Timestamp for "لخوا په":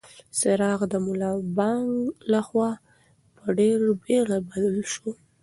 2.31-3.43